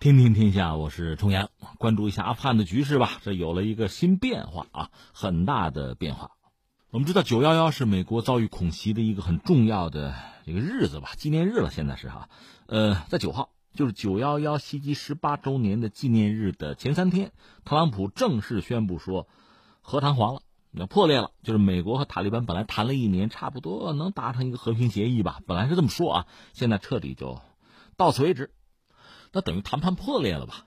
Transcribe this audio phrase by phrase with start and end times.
[0.00, 3.18] 听听天下，我是重阳，关注一下阿富汗的局势吧。
[3.24, 6.30] 这有了一个新变化啊，很大的变化。
[6.90, 10.14] 我们知道九幺幺是美国遭遇恐袭的一个很重要的
[10.44, 11.72] 一个日子吧，纪念日了。
[11.72, 12.28] 现在是哈，
[12.66, 17.32] 呃，在九号，就是九幺幺袭击十八周年的纪念日的前三天，
[17.64, 19.26] 特朗普正式宣布说，
[19.80, 21.32] 和谈黄了，要破裂了。
[21.42, 27.40] 就是美国和塔利班本来谈了一年，差不多能达成一个和平协议吧，本来是这么说啊，现在彻底就
[27.96, 28.52] 到此为止。
[29.32, 30.64] 那等于谈判破裂了吧？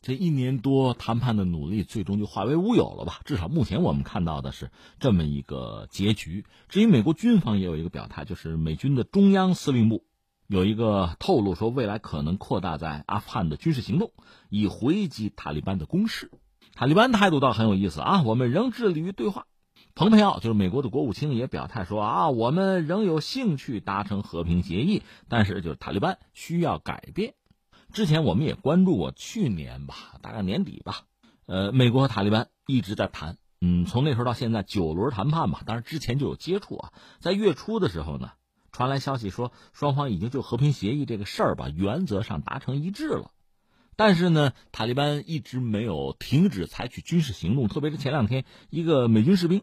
[0.00, 3.20] 这一年多谈判的努力，最终就化为乌有了吧？
[3.24, 6.44] 至少目前我们看到的是这么一个结局。
[6.68, 10.04] 至于美国军方也有一个表态，就是美军的中央司令部
[10.48, 14.10] 有一个透露说，未来可能扩大在阿富汗的军事行动，
[14.48, 16.32] 以回击塔利班的攻势。
[16.74, 19.46] 塔利班态度倒很有意思啊，我们仍致力于对话。
[19.94, 27.34] 蓬佩奥就是美国的国务卿也表态说啊，我们仍有兴趣达成和平协议，但是就是塔利班需要改变。
[27.92, 31.02] 之前我们也关注过，去年吧，大概年底吧，
[31.44, 38.30] 呃，美国和塔利班一直在谈，嗯，从那时候到现在九轮谈判吧，当然之前就有接触啊，在月初的时候呢，
[38.72, 43.30] 传来消息说双方已经就和平协议这个事儿吧，原则上达成一致了，
[43.94, 49.62] 但是呢，塔利班一直没有停止采取军事行动，特别是前两天一个美军士兵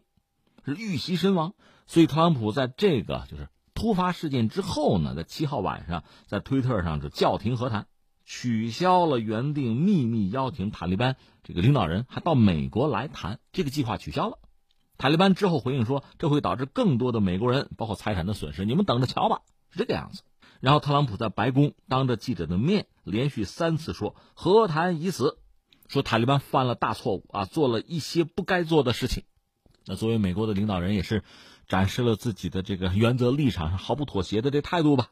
[0.64, 1.54] 是遇袭身亡，
[1.88, 7.88] 所以特朗普在这个就是突发事件之后呢，在七号晚上在推特上就叫停和谈。
[8.32, 14.38] 取消了原定秘密邀请塔利班这个领导人还到美国来谈这个计划取消了，
[14.98, 20.22] 塔利班之后回应说这会导致更多的美国人包括财产的损失，你们等着瞧吧，是这个样子。
[20.60, 25.38] 然后特朗普在白宫当着记者的面连续三次说和谈已死，
[25.88, 29.24] 说塔利班犯了大错误啊，做了一些不该做的事情。
[29.86, 31.24] 那作为美国的领导人也是
[31.66, 35.08] 展示了自己的这个原则立场上毫不妥协的这态度吧。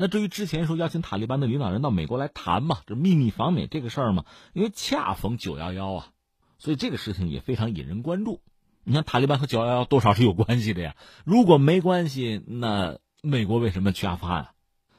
[0.00, 6.08] 那至于之前说邀请塔利班的领导人到美国来谈嘛，这秘密访美这个事儿嘛，因为恰逢九幺幺啊，
[6.56, 8.40] 所以这个事情也非常引人关注。
[8.82, 10.96] 你看塔利班和九幺幺多少是有关系的呀？
[11.26, 14.48] 如果没关系，那美国为什么去阿富汗？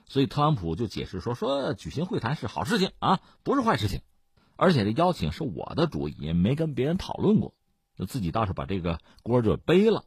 [0.06, 4.02] 所以特朗普就解释说，说举行会谈是好事情啊，不是坏事情，
[4.56, 7.56] 而且这邀请是我的主意，也没跟别人讨论过，
[8.08, 10.06] 自己倒是把这个锅就背了。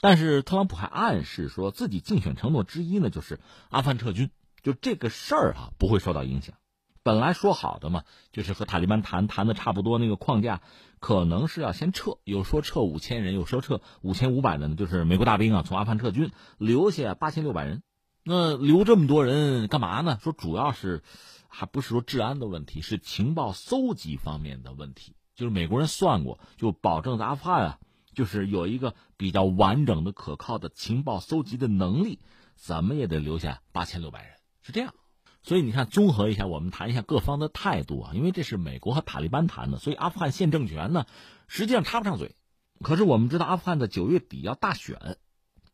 [0.00, 3.38] 但是特朗普还暗示说自己竞选承诺之一呢，就是
[3.68, 4.30] 阿富汗撤军，
[4.62, 6.56] 就这个事儿啊不会受到影响。
[7.04, 10.60] 本来说好的嘛，就是和塔利班谈谈的差不多那个框架，
[11.00, 17.82] 可能是要先撤，有说撤五千人，有说撤五千五百人，就是美国大兵啊从阿富汗撤军，留下八千六百人。
[18.24, 20.18] 那留这么多人干嘛呢？
[20.22, 21.02] 说主要是
[21.48, 25.16] 还不是说治安的问题，是情报搜集方面的问题。
[25.34, 27.78] 就是美国人算过，就保证阿富汗啊。
[28.14, 32.18] 就是有一个比较完整的、可靠的情报搜集的能力，
[32.54, 34.94] 怎么也得留下八千六百人，是这样。
[35.42, 38.12] 所以你看，综合一下，我们谈一下各方的态度啊。
[38.14, 41.06] 因为这是美国和塔利班谈的，所以阿富汗现政权呢，
[41.48, 42.36] 实际上插不上嘴。
[42.80, 45.18] 可是我们知道，阿富汗在九月底要大选，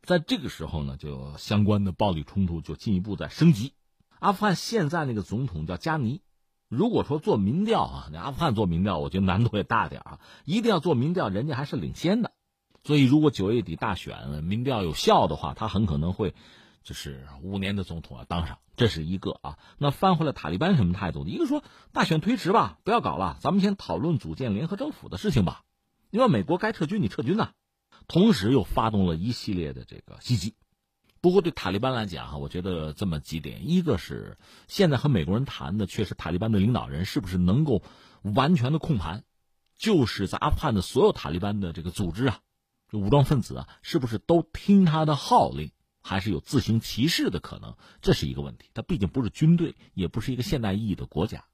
[0.02, 3.74] 在这个时候呢，就相关的暴力冲突就进一步在升级。
[4.20, 6.22] 阿富汗现在那个总统叫加尼。
[6.68, 10.20] 如果说做民调啊，阿富汗做民调，我觉得难度也大点啊。
[10.44, 12.32] 一定要做民调，人家还是领先的。
[12.84, 16.34] 所以，如果九月底大选民调有效的话，他很可能会
[16.82, 19.58] 就是五年的总统啊当上，这是一个啊。
[19.78, 21.26] 那翻回来，塔利班什么态度？
[21.26, 25.64] 一个说大选推迟吧，不要搞了，咱们先讨论组建联合政府的事情吧。
[26.10, 27.50] 因为美国该撤军，你撤军呐。
[28.06, 30.54] 同时又发动了一系列的这个袭击。
[31.20, 34.36] 不过对塔利班来讲哈，我觉得这么几点：一个是
[34.68, 37.82] 现在和美国人谈的，确实塔利班的领导人是不是能够
[38.22, 39.24] 完全的控盘，
[39.76, 42.38] 就是在阿富汗的所有塔利班的这个组织啊，
[42.88, 47.74] 这武装分子啊，是不是都听他的号令，还是有自行其事的可能？
[48.00, 48.70] 这是一个问题。
[48.72, 51.44] 他毕竟不是军队，也不是一个现代意义的国家。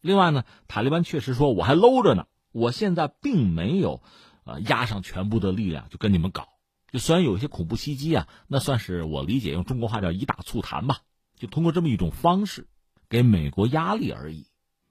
[0.00, 4.02] 另外呢，塔利班确实说我还搂着呢，我现在并没有，
[4.44, 6.48] 呃，压上全部的力量就跟你们搞。
[6.92, 11.00] 就虽然有一些恐怖袭击啊，那算是我理解用中国话叫以打促谈吧，
[11.36, 12.66] 就通过这么一种方式
[13.08, 14.46] 给美国压力而已。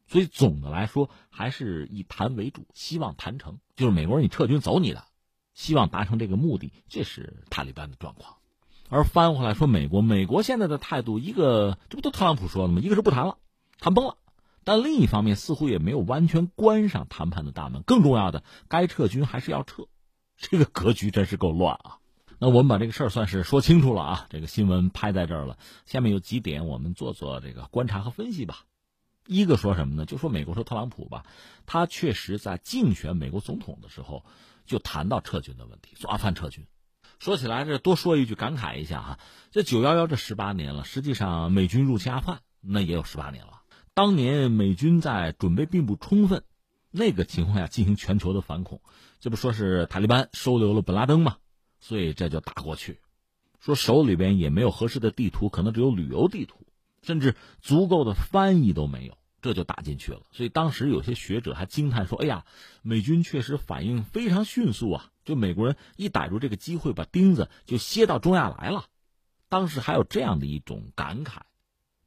[0.07, 3.59] 所以总的来说还是以谈为主，希望谈成。
[3.75, 5.05] 就是美国人你撤军走你的，
[5.53, 8.37] 希望达成这个目的，这是塔利班的状况。
[8.89, 12.81] 而翻回来说美国，美国现在的态度，一个这不都特朗普说的吗？
[12.81, 13.37] 一个是不谈了，
[13.77, 14.17] 谈崩了，
[14.63, 17.83] 但另一方面似乎也没有完全关上谈判的大门。
[17.83, 19.83] 更重要的，该撤军还是要撤。
[20.39, 21.99] 这个格局真是够乱啊！
[22.39, 24.27] 那我们把这个事儿算是说清楚了啊。
[24.29, 28.63] 这个新闻拍在这儿了，下面有几点我们做做这个观察和分析吧。
[29.27, 30.05] 一个说什么呢？
[30.05, 31.25] 就说美国说特朗普吧，
[31.65, 34.23] 他确实在竞选美国总统的时候
[34.65, 36.65] 就谈到撤军的问题，说阿富汗撤军。
[37.19, 39.19] 说起来这多说一句，感慨一下哈，
[39.51, 43.61] 这九幺幺这十八年了，实际上美军入侵阿富汗那也有十八年了。
[43.93, 46.43] 当年美军在准备并不充分
[46.91, 48.81] 那个情况下进行全球的反恐，
[49.19, 51.37] 这不说是塔利班收留了本拉登吗？
[51.79, 52.99] 所以这就打过去，
[53.59, 56.65] 说手里边也没有合适的地图，可能只有旅游地图，
[57.01, 60.21] 甚至足够的翻译都没有，这就打进去了。
[60.31, 62.45] 所以当时有些学者还惊叹说：“哎呀，
[62.81, 65.11] 美军确实反应非常迅速啊！
[65.23, 68.85] 就美国人一逮住这个机会，把钉子就楔到中亚来了。”
[69.47, 71.39] 当时还有这样的一种感慨。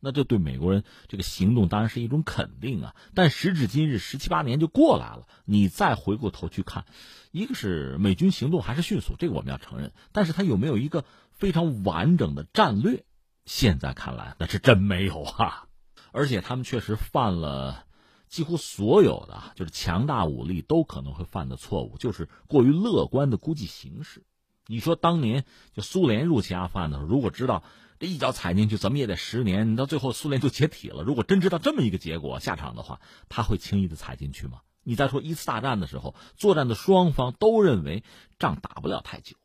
[0.05, 6.87] 那这对美国人这个行动当然是一种肯定啊，但时至今日十七八年就过来了，你再回过头去看，
[7.31, 13.05] 一个是美军行动还是迅速，这个我们要承认，但是他有没有一个非常完整的战略？
[13.45, 15.69] 现在看来那是真没有啊，
[16.11, 17.87] 而且他们确实犯了
[18.29, 24.25] 几乎所有的就是强大武力都可能会犯的错误，就是过于乐观的估计形势。
[24.67, 25.45] 你说当年
[25.75, 27.63] 就苏联入侵阿富汗的时候，如果知道。
[27.99, 31.05] 这一脚踩进去，怎么也得十年，你到最后苏联就解体了。
[31.05, 34.63] 如果真知道这么一个结果下场的话，他会轻易的踩进去吗？
[34.83, 38.03] 你再说一次大战的时候，作战的双方都认为
[38.41, 39.37] 仗打不了太久。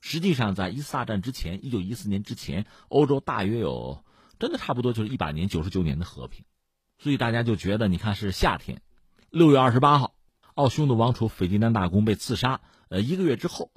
[0.00, 4.02] 实际上，在一次大战之前，一九一四年之前，欧洲大约有
[4.38, 6.46] 真的差不多就是一百年、九十九年的和平。
[6.96, 8.80] 所以大家就觉得，你看是夏天，
[9.28, 10.14] 六月二十八号，
[10.54, 12.62] 奥匈的王储斐迪南大公被刺杀。
[12.88, 13.70] 呃，一个月之后。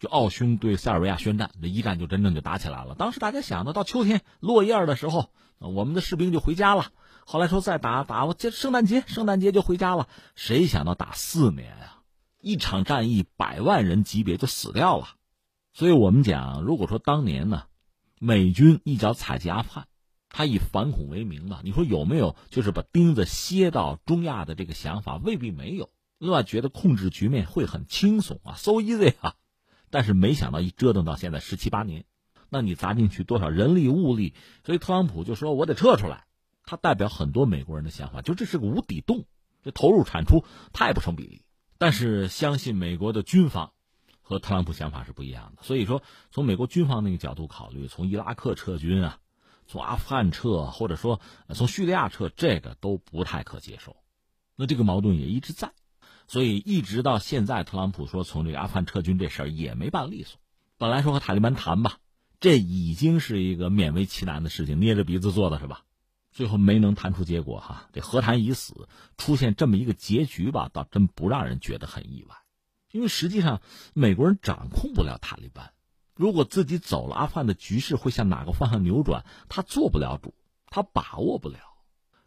[0.00, 2.94] 就奥匈对塞尔维亚宣战，这一战就真正就打起来了。
[2.94, 6.86] 当时大家想的，到秋天落叶的时候，我们的士兵就回家了。
[7.26, 10.08] 后来说再打打，我这圣诞节，圣诞节就回家了。
[10.34, 12.02] 谁想到打四年啊，
[12.40, 15.10] 一场战役百万人级别就死掉了。
[15.74, 17.64] 所以我们讲，如果说当年呢，
[18.18, 19.86] 美军一脚踩进阿富汗，
[20.30, 25.18] 他以反恐为名嘛，你说有没有就是把钉子楔到中亚的这个想法？
[25.18, 25.90] 未必没有。
[26.16, 29.34] 另外觉得控制局面会很轻松啊，so easy 啊。
[29.90, 32.04] 但是没想到一折腾到现在十七八年，
[32.48, 34.34] 那你砸进去多少人力物力？
[34.64, 36.24] 所以特朗普就说：“我得撤出来。”
[36.64, 39.24] 他代表很多美国人的想法，就这是个无底洞，
[39.64, 41.42] 这投入产出太不成比例。
[41.78, 43.72] 但是相信美国的军方
[44.20, 45.62] 和特朗普想法是不一样的。
[45.64, 49.18] 所以说，从美国军方那个角度考虑，从伊拉克撤军啊，
[49.66, 51.20] 从阿富汗撤，或者说
[51.54, 53.96] 从叙利亚撤，这个都不太可接受。
[54.54, 55.72] 那这个矛盾也一直在。
[56.30, 60.38] 所以一直到现在，特朗普说从这个阿富汗撤军这事儿也没办利索。
[60.78, 61.98] 本来说和塔利班谈吧，
[62.38, 65.82] 这已经是一个勉为其难的事情，捏着鼻子做的是吧？
[66.30, 68.88] 最后没能谈出结果哈，这和谈已死，
[69.18, 72.36] 出现这么一个结局吧，倒真不让人觉得很意外。
[72.92, 73.60] 因为实际上
[73.92, 75.72] 美国人掌控不了塔利班，
[76.14, 80.32] 如果自己走了，阿富汗的局势会向哪个方向扭转，他做不了主，
[80.68, 81.58] 他把握不了。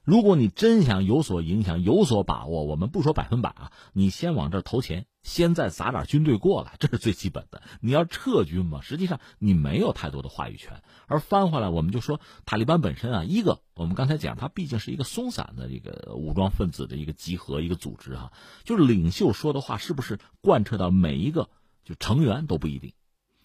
[0.04, 7.62] 如果你真想有所影响、有所把握，我们不说百分百啊，你先往这投钱，先再砸点军队过来， 这是最基本的。
[7.80, 10.84] 你要撤军嘛，实际上你没有太多的话语权。
[11.08, 18.34] 而翻回来，我们就说塔利班本身啊，一个我们刚才讲，它毕竟是一个松散的这个武装分子的一个集合、一个组织哈，
[18.66, 21.50] 就是领袖说的话是不是贯彻到每一个
[21.86, 22.92] 就成员都不一定。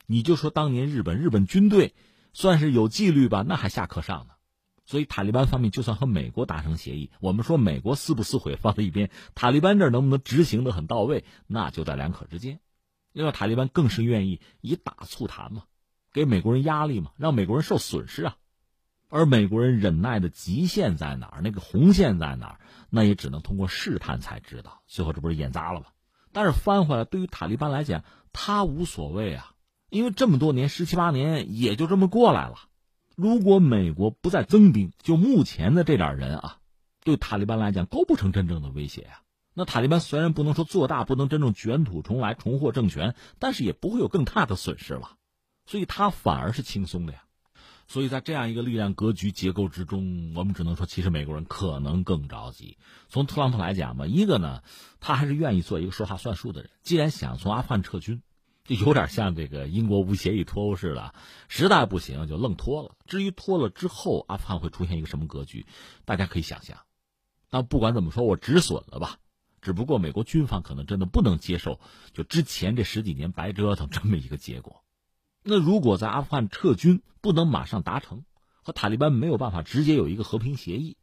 [0.06, 1.94] 你就说当年日本，日本军队
[2.32, 4.34] 算是有纪律吧，那还下课上呢。
[4.88, 12.58] 所以塔利班方面就算和美国达成协议，我们说美国撕不撕毁放在一边，塔利班这能不能执行的很到位，那就在两可之间。
[13.12, 15.64] 因为塔利班更是愿意以打促谈嘛，
[16.14, 18.36] 给美国人压力嘛，让美国人受损失啊。
[19.10, 21.40] 而美国人忍耐的极限在哪儿？
[21.42, 22.60] 那个红线在哪儿？
[22.88, 24.80] 那也只能通过试探才知道。
[24.86, 25.86] 最后这不是演砸了吗？
[26.32, 29.52] 但是翻回来，对于塔利班来讲，他无所谓啊，
[29.90, 32.56] 因为这么多年十七八年也就这么过来了。
[33.20, 36.58] 如果美国不再增兵，就目前的这点人啊，
[37.02, 39.22] 对塔利班来讲构不成真正的威胁呀。
[39.54, 45.16] 那塔利班虽然不能说做大，不能真正卷土重来、重获政权，但是也不会有更大的损失了，
[45.66, 47.24] 所以他反而是轻松的呀。
[47.88, 52.78] 所以在这样一个力量格局结构之中，我们只能说，其实美国人可能更着急。
[53.08, 54.62] 从特朗普来讲吧，一个呢，
[55.00, 56.70] 他还是愿意做一个说话算数的人。
[56.84, 58.22] 既然想从阿富汗撤军。
[58.68, 61.14] 就有点像这个英国无协议脱欧似的，
[61.48, 62.94] 实在不行就愣脱了。
[63.06, 65.66] 至于脱了之后，阿富汗会出现一个什么格局，
[66.04, 66.78] 大家可以想象。
[67.48, 69.16] 但不管怎么说，我止损了吧。
[69.62, 71.80] 只不过美国军方可能真的不能接受，
[72.12, 74.84] 就之前这十几年白折腾这么一个结果。
[75.42, 78.24] 那如果在阿富汗撤军不能马上达成，
[78.62, 80.98] 和塔利班没有办法直接有一个和平协议，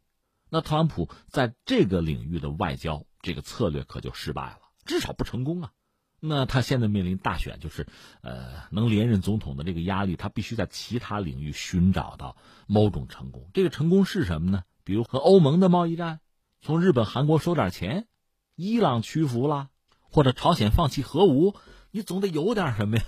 [0.48, 5.72] 那特朗普在这个领域的外交这个策略可就失败了，至少不成功啊。
[6.20, 7.86] 那他现在面临大选，就是，
[8.22, 13.50] 呃，能连任总统的这个压力，他必须在其他领域寻找到某种成功。
[13.54, 14.64] 这个成功是什么呢？
[14.84, 16.20] 比如和欧盟的贸易战，
[16.60, 18.06] 从日本、韩国收点钱，
[18.54, 19.68] 伊朗屈服了，
[20.10, 21.54] 或者朝鲜放弃核武，
[21.90, 23.04] 你总得有点什么呀？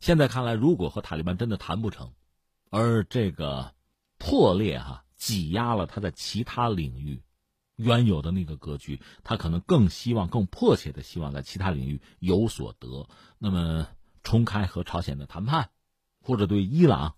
[0.00, 2.12] 现在看来，如果和塔利班真的谈不成，
[2.70, 3.74] 而这个
[4.18, 5.04] 破裂哈。
[5.22, 7.22] 挤压了他在其他领域
[7.82, 13.08] 原有的那个格局，他可能更希望、更迫切的希望在其他领域有所得。
[13.38, 13.88] 那么，
[14.22, 15.70] 重开和朝鲜的谈判，
[16.20, 17.16] 或者对伊朗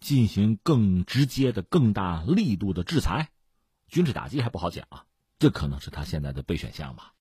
[0.00, 3.30] 进行更直接的、更大力度的制裁、
[3.88, 5.04] 军事打击，还不好讲啊。
[5.38, 7.14] 这可能是他现在的备选项吧。